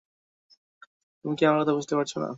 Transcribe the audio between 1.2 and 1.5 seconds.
তুমি কি